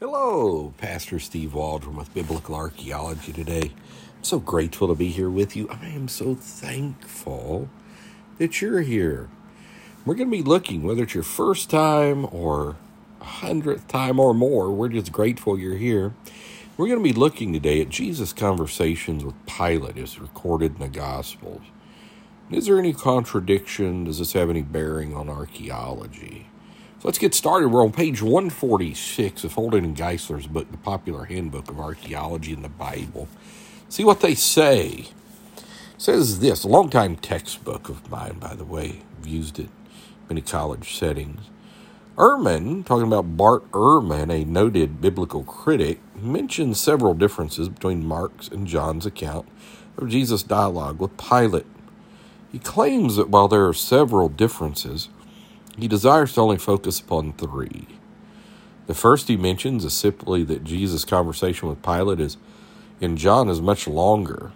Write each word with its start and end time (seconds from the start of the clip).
Hello, 0.00 0.72
Pastor 0.78 1.18
Steve 1.18 1.54
Waldron 1.54 1.96
with 1.96 2.14
Biblical 2.14 2.54
Archaeology 2.54 3.32
today. 3.32 3.72
I'm 4.16 4.22
so 4.22 4.38
grateful 4.38 4.86
to 4.86 4.94
be 4.94 5.08
here 5.08 5.28
with 5.28 5.56
you. 5.56 5.68
I 5.68 5.88
am 5.88 6.06
so 6.06 6.36
thankful 6.36 7.68
that 8.38 8.62
you're 8.62 8.82
here. 8.82 9.28
We're 10.06 10.14
going 10.14 10.30
to 10.30 10.36
be 10.36 10.44
looking, 10.44 10.84
whether 10.84 11.02
it's 11.02 11.14
your 11.14 11.24
first 11.24 11.68
time 11.68 12.28
or 12.30 12.76
a 13.20 13.24
hundredth 13.24 13.88
time 13.88 14.20
or 14.20 14.34
more, 14.34 14.70
we're 14.70 14.88
just 14.88 15.10
grateful 15.10 15.58
you're 15.58 15.76
here. 15.76 16.14
We're 16.76 16.86
going 16.86 17.00
to 17.00 17.12
be 17.12 17.12
looking 17.18 17.52
today 17.52 17.80
at 17.80 17.88
Jesus' 17.88 18.32
conversations 18.32 19.24
with 19.24 19.34
Pilate 19.46 19.98
as 19.98 20.20
recorded 20.20 20.74
in 20.74 20.78
the 20.78 20.88
Gospels. 20.88 21.62
Is 22.52 22.66
there 22.66 22.78
any 22.78 22.92
contradiction? 22.92 24.04
Does 24.04 24.20
this 24.20 24.34
have 24.34 24.48
any 24.48 24.62
bearing 24.62 25.16
on 25.16 25.28
archaeology? 25.28 26.46
So 27.00 27.06
let's 27.06 27.18
get 27.18 27.32
started. 27.32 27.68
We're 27.68 27.84
on 27.84 27.92
page 27.92 28.22
146 28.22 29.44
of 29.44 29.52
Holden 29.54 29.84
and 29.84 29.96
Geisler's 29.96 30.48
book, 30.48 30.68
The 30.72 30.78
Popular 30.78 31.26
Handbook 31.26 31.70
of 31.70 31.78
Archaeology 31.78 32.52
in 32.52 32.62
the 32.62 32.68
Bible. 32.68 33.28
See 33.88 34.02
what 34.02 34.18
they 34.20 34.34
say. 34.34 34.86
It 35.56 35.64
says 35.96 36.40
this, 36.40 36.64
a 36.64 36.68
longtime 36.68 37.14
textbook 37.14 37.88
of 37.88 38.10
mine, 38.10 38.40
by 38.40 38.56
the 38.56 38.64
way. 38.64 39.02
I've 39.16 39.28
used 39.28 39.60
it 39.60 39.66
in 39.66 39.70
many 40.28 40.40
college 40.40 40.96
settings. 40.96 41.42
Ehrman, 42.16 42.84
talking 42.84 43.06
about 43.06 43.36
Bart 43.36 43.70
Ehrman, 43.70 44.32
a 44.32 44.44
noted 44.44 45.00
biblical 45.00 45.44
critic, 45.44 46.00
mentions 46.16 46.80
several 46.80 47.14
differences 47.14 47.68
between 47.68 48.04
Mark's 48.04 48.48
and 48.48 48.66
John's 48.66 49.06
account 49.06 49.48
of 49.96 50.08
Jesus' 50.08 50.42
dialogue 50.42 50.98
with 50.98 51.16
Pilate. 51.16 51.66
He 52.50 52.58
claims 52.58 53.14
that 53.14 53.28
while 53.30 53.46
there 53.46 53.68
are 53.68 53.74
several 53.74 54.28
differences, 54.28 55.10
he 55.78 55.88
desires 55.88 56.32
to 56.34 56.40
only 56.40 56.58
focus 56.58 57.00
upon 57.00 57.32
three. 57.32 57.86
The 58.86 58.94
first 58.94 59.28
he 59.28 59.36
mentions 59.36 59.84
is 59.84 59.92
simply 59.92 60.44
that 60.44 60.64
Jesus' 60.64 61.04
conversation 61.04 61.68
with 61.68 61.82
Pilate 61.82 62.20
is 62.20 62.36
in 63.00 63.16
John 63.16 63.48
is 63.48 63.60
much 63.60 63.86
longer. 63.86 64.52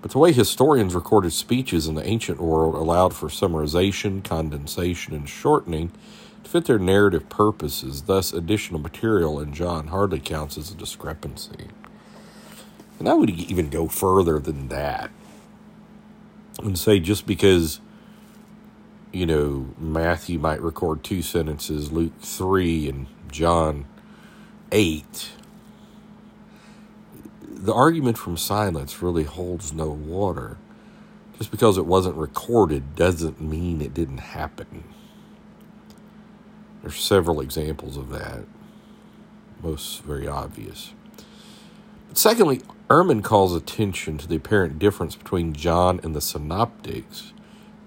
But 0.00 0.12
the 0.12 0.18
way 0.18 0.32
historians 0.32 0.94
recorded 0.94 1.32
speeches 1.32 1.86
in 1.86 1.94
the 1.94 2.06
ancient 2.06 2.40
world 2.40 2.74
allowed 2.74 3.14
for 3.14 3.28
summarization, 3.28 4.24
condensation, 4.24 5.14
and 5.14 5.28
shortening 5.28 5.92
to 6.44 6.50
fit 6.50 6.64
their 6.64 6.78
narrative 6.78 7.28
purposes, 7.28 8.02
thus, 8.02 8.32
additional 8.32 8.80
material 8.80 9.38
in 9.38 9.52
John 9.52 9.88
hardly 9.88 10.20
counts 10.20 10.56
as 10.56 10.70
a 10.70 10.74
discrepancy. 10.74 11.68
And 12.98 13.08
I 13.08 13.14
would 13.14 13.30
even 13.30 13.68
go 13.68 13.88
further 13.88 14.38
than 14.38 14.68
that 14.68 15.10
and 16.58 16.78
say 16.78 17.00
just 17.00 17.26
because 17.26 17.80
you 19.12 19.26
know, 19.26 19.74
Matthew 19.78 20.38
might 20.38 20.60
record 20.60 21.02
two 21.02 21.22
sentences, 21.22 21.90
Luke 21.90 22.20
3 22.20 22.88
and 22.88 23.06
John 23.30 23.86
8, 24.72 25.30
the 27.42 27.74
argument 27.74 28.16
from 28.16 28.36
silence 28.36 29.02
really 29.02 29.24
holds 29.24 29.72
no 29.72 29.88
water. 29.88 30.56
Just 31.36 31.50
because 31.50 31.76
it 31.78 31.86
wasn't 31.86 32.16
recorded 32.16 32.94
doesn't 32.94 33.40
mean 33.40 33.80
it 33.80 33.94
didn't 33.94 34.18
happen. 34.18 34.84
There's 36.82 37.00
several 37.00 37.40
examples 37.40 37.96
of 37.96 38.10
that, 38.10 38.44
most 39.62 40.02
very 40.02 40.26
obvious. 40.26 40.94
But 42.08 42.16
secondly, 42.16 42.62
Ehrman 42.88 43.22
calls 43.22 43.54
attention 43.54 44.18
to 44.18 44.26
the 44.26 44.36
apparent 44.36 44.78
difference 44.78 45.14
between 45.14 45.52
John 45.52 46.00
and 46.02 46.14
the 46.14 46.20
synoptics 46.20 47.32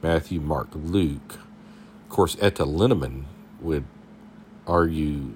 Matthew, 0.03 0.41
Mark, 0.41 0.67
Luke. 0.75 1.39
Of 2.03 2.09
course, 2.09 2.35
Eta 2.41 2.65
Linnemann 2.65 3.23
would 3.61 3.85
argue 4.67 5.33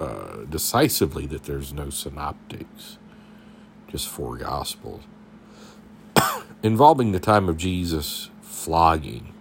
uh, 0.00 0.44
decisively 0.50 1.26
that 1.26 1.44
there's 1.44 1.72
no 1.72 1.90
synoptics, 1.90 2.98
just 3.86 4.08
four 4.08 4.36
gospels. 4.36 5.04
Involving 6.64 7.12
the 7.12 7.20
time 7.20 7.48
of 7.48 7.56
Jesus' 7.56 8.30
flogging. 8.42 9.32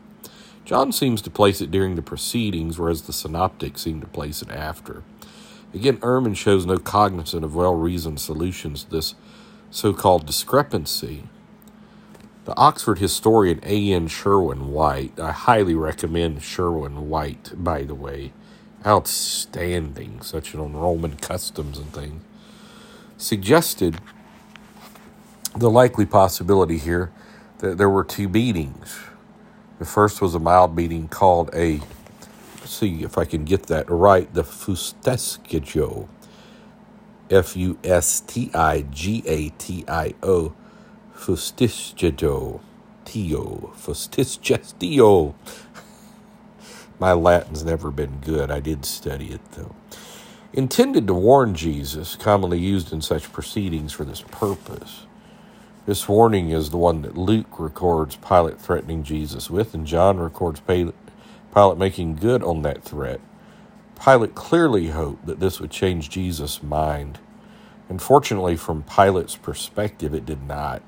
John 0.65 0.91
seems 0.91 1.21
to 1.23 1.31
place 1.31 1.59
it 1.59 1.71
during 1.71 1.95
the 1.95 2.01
proceedings, 2.03 2.77
whereas 2.77 3.01
the 3.01 3.13
synoptics 3.13 3.81
seem 3.81 3.99
to 4.01 4.07
place 4.07 4.41
it 4.41 4.49
after. 4.51 5.03
Again, 5.73 5.97
Ehrman 5.97 6.37
shows 6.37 6.65
no 6.65 6.77
cognizance 6.77 7.43
of 7.43 7.55
well 7.55 7.75
reasoned 7.75 8.21
solutions 8.21 8.83
to 8.83 8.91
this 8.91 9.15
so 9.71 9.91
called 9.91 10.27
discrepancy 10.27 11.23
the 12.45 12.55
Oxford 12.57 12.99
historian 12.99 13.59
A.N. 13.63 14.07
Sherwin 14.07 14.71
White, 14.71 15.19
I 15.19 15.31
highly 15.31 15.75
recommend 15.75 16.43
Sherwin 16.43 17.09
White, 17.09 17.51
by 17.55 17.83
the 17.83 17.95
way, 17.95 18.33
outstanding, 18.85 20.21
such 20.21 20.53
an 20.53 20.59
on 20.59 20.75
Roman 20.75 21.15
customs 21.17 21.77
and 21.77 21.93
things, 21.93 22.23
suggested 23.17 23.99
the 25.55 25.69
likely 25.69 26.05
possibility 26.05 26.77
here 26.77 27.11
that 27.59 27.77
there 27.77 27.89
were 27.89 28.03
two 28.03 28.27
beatings. 28.27 28.99
The 29.79 29.85
first 29.85 30.21
was 30.21 30.35
a 30.35 30.39
mild 30.39 30.75
beating 30.75 31.07
called 31.07 31.49
a, 31.53 31.81
see 32.65 33.03
if 33.03 33.17
I 33.17 33.25
can 33.25 33.45
get 33.45 33.63
that 33.67 33.89
right, 33.89 34.33
the 34.33 34.43
Fustigio, 34.43 36.09
F 37.29 37.55
U 37.55 37.77
S 37.83 38.19
T 38.21 38.51
I 38.53 38.81
G 38.91 39.23
A 39.25 39.49
T 39.49 39.85
I 39.87 40.13
O 40.23 40.53
Fustigio, 41.23 42.59
Tio, 43.05 43.71
Fustigestio. 43.77 45.33
My 46.99 47.13
Latin's 47.13 47.63
never 47.63 47.91
been 47.91 48.19
good. 48.19 48.51
I 48.51 48.59
did 48.59 48.83
study 48.83 49.31
it, 49.31 49.39
though. 49.53 49.73
Intended 50.51 51.07
to 51.07 51.13
warn 51.13 51.55
Jesus, 51.55 52.17
commonly 52.17 52.59
used 52.59 52.91
in 52.91 53.01
such 53.01 53.31
proceedings 53.31 53.93
for 53.93 54.03
this 54.03 54.19
purpose. 54.31 55.05
This 55.85 56.09
warning 56.09 56.49
is 56.49 56.71
the 56.71 56.77
one 56.77 57.03
that 57.03 57.15
Luke 57.15 57.57
records 57.57 58.17
Pilate 58.17 58.59
threatening 58.59 59.03
Jesus 59.03 59.49
with, 59.49 59.73
and 59.73 59.87
John 59.87 60.17
records 60.17 60.59
Pilate 60.59 60.93
making 61.77 62.17
good 62.17 62.43
on 62.43 62.63
that 62.63 62.83
threat. 62.83 63.21
Pilate 64.03 64.35
clearly 64.35 64.89
hoped 64.89 65.25
that 65.27 65.39
this 65.39 65.61
would 65.61 65.71
change 65.71 66.09
Jesus' 66.09 66.61
mind. 66.61 67.19
Unfortunately, 67.87 68.57
from 68.57 68.83
Pilate's 68.83 69.37
perspective, 69.37 70.13
it 70.13 70.25
did 70.25 70.45
not. 70.45 70.81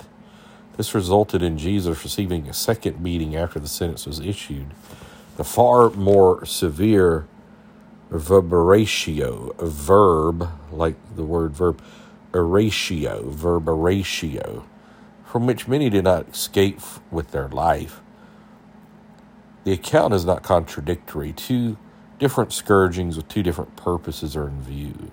This 0.77 0.93
resulted 0.93 1.41
in 1.41 1.57
Jesus 1.57 2.03
receiving 2.03 2.47
a 2.49 2.53
second 2.53 3.01
beating 3.03 3.35
after 3.35 3.59
the 3.59 3.67
sentence 3.67 4.05
was 4.05 4.19
issued. 4.19 4.67
The 5.37 5.43
far 5.43 5.89
more 5.91 6.45
severe 6.45 7.27
verberatio, 8.11 9.55
verb, 9.57 10.49
like 10.71 10.95
the 11.15 11.23
word 11.23 11.53
verb, 11.53 11.81
eratio, 12.33 13.23
verberatio, 13.31 14.63
from 15.25 15.45
which 15.45 15.67
many 15.67 15.89
did 15.89 16.03
not 16.03 16.29
escape 16.29 16.81
with 17.09 17.31
their 17.31 17.47
life. 17.47 18.01
The 19.63 19.73
account 19.73 20.13
is 20.13 20.25
not 20.25 20.43
contradictory. 20.43 21.33
Two 21.33 21.77
different 22.19 22.53
scourgings 22.53 23.17
with 23.17 23.27
two 23.27 23.43
different 23.43 23.75
purposes 23.75 24.35
are 24.35 24.47
in 24.47 24.61
view. 24.61 25.11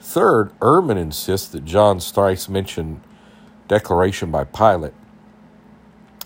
Third, 0.00 0.58
Ehrman 0.60 0.96
insists 0.96 1.48
that 1.48 1.64
John 1.64 2.00
thrice 2.00 2.48
mentioned 2.48 3.00
declaration 3.68 4.30
by 4.30 4.44
Pilate 4.44 4.94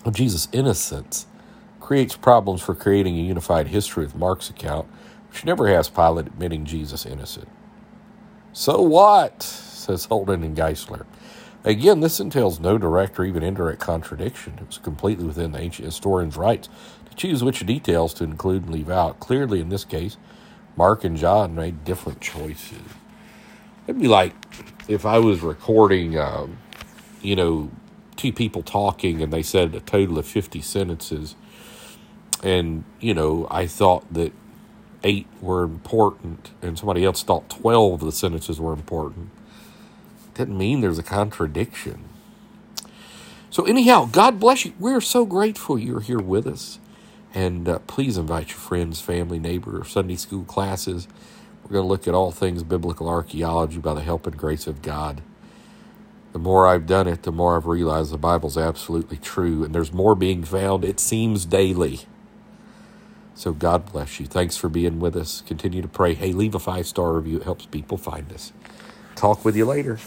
of 0.05 0.15
Jesus' 0.15 0.47
innocence 0.51 1.27
creates 1.79 2.15
problems 2.15 2.61
for 2.61 2.73
creating 2.73 3.17
a 3.17 3.21
unified 3.21 3.67
history 3.67 4.05
with 4.05 4.15
Mark's 4.15 4.49
account, 4.49 4.87
which 5.29 5.45
never 5.45 5.67
has 5.67 5.89
Pilate 5.89 6.27
admitting 6.27 6.65
Jesus 6.65 7.05
innocent. 7.05 7.49
So 8.53 8.81
what? 8.81 9.43
says 9.43 10.05
Holden 10.05 10.43
and 10.43 10.55
Geisler. 10.55 11.05
Again, 11.65 12.01
this 12.01 12.19
entails 12.19 12.59
no 12.59 12.77
direct 12.77 13.19
or 13.19 13.25
even 13.25 13.43
indirect 13.43 13.81
contradiction. 13.81 14.53
It 14.61 14.67
was 14.67 14.77
completely 14.77 15.25
within 15.25 15.51
the 15.51 15.59
ancient 15.59 15.85
historian's 15.85 16.37
rights 16.37 16.69
to 17.09 17.15
choose 17.15 17.43
which 17.43 17.65
details 17.65 18.13
to 18.15 18.23
include 18.23 18.63
and 18.63 18.73
leave 18.73 18.89
out. 18.89 19.19
Clearly, 19.19 19.59
in 19.59 19.69
this 19.69 19.85
case, 19.85 20.17
Mark 20.75 21.03
and 21.03 21.17
John 21.17 21.55
made 21.55 21.83
different 21.83 22.21
choices. 22.21 22.81
It'd 23.87 24.01
be 24.01 24.07
like 24.07 24.33
if 24.87 25.05
I 25.05 25.19
was 25.19 25.41
recording 25.41 26.17
um, 26.17 26.57
you 27.23 27.35
know, 27.35 27.71
two 28.15 28.31
people 28.33 28.63
talking 28.63 29.21
and 29.21 29.33
they 29.33 29.43
said 29.43 29.73
a 29.75 29.79
total 29.79 30.19
of 30.19 30.27
50 30.27 30.61
sentences. 30.61 31.35
And, 32.43 32.83
you 32.99 33.13
know, 33.13 33.47
I 33.49 33.67
thought 33.67 34.11
that 34.13 34.33
eight 35.03 35.27
were 35.41 35.63
important 35.63 36.51
and 36.61 36.77
somebody 36.77 37.05
else 37.05 37.23
thought 37.23 37.49
12 37.49 37.93
of 37.93 37.99
the 38.01 38.11
sentences 38.11 38.59
were 38.59 38.73
important. 38.73 39.29
Doesn't 40.35 40.57
mean 40.57 40.81
there's 40.81 40.99
a 40.99 41.03
contradiction. 41.03 42.05
So, 43.49 43.65
anyhow, 43.65 44.09
God 44.11 44.39
bless 44.39 44.65
you. 44.65 44.73
We're 44.79 45.01
so 45.01 45.25
grateful 45.25 45.77
you're 45.77 45.99
here 46.01 46.19
with 46.21 46.47
us. 46.47 46.79
And 47.35 47.67
uh, 47.69 47.79
please 47.79 48.17
invite 48.17 48.49
your 48.49 48.59
friends, 48.59 49.01
family, 49.01 49.39
neighbor, 49.39 49.83
Sunday 49.85 50.15
school 50.15 50.43
classes. 50.43 51.07
We're 51.63 51.71
going 51.71 51.83
to 51.83 51.87
look 51.87 52.07
at 52.07 52.15
all 52.15 52.31
things 52.31 52.63
biblical 52.63 53.07
archaeology 53.07 53.79
by 53.79 53.93
the 53.93 54.01
help 54.01 54.27
and 54.27 54.37
grace 54.37 54.67
of 54.67 54.81
God 54.81 55.21
the 56.33 56.39
more 56.39 56.67
I've 56.67 56.87
done 56.87 57.07
it, 57.07 57.23
the 57.23 57.31
more 57.31 57.55
I've 57.55 57.67
realized 57.67 58.11
the 58.11 58.17
Bible's 58.17 58.57
absolutely 58.57 59.17
true, 59.17 59.63
and 59.63 59.73
there's 59.73 59.93
more 59.93 60.15
being 60.15 60.43
found, 60.43 60.83
it 60.83 60.99
seems, 60.99 61.45
daily. 61.45 62.01
So 63.35 63.53
God 63.53 63.91
bless 63.91 64.19
you. 64.19 64.25
Thanks 64.25 64.57
for 64.57 64.67
being 64.67 64.99
with 64.99 65.15
us. 65.15 65.41
Continue 65.45 65.83
to 65.83 65.87
pray. 65.87 66.15
Hey, 66.15 66.33
leave 66.33 66.55
a 66.55 66.59
five 66.59 66.87
star 66.87 67.13
review. 67.13 67.37
It 67.37 67.43
helps 67.43 67.67
people 67.67 67.97
find 67.97 68.31
us. 68.33 68.51
Talk 69.15 69.45
with 69.45 69.55
you 69.55 69.65
later. 69.65 69.99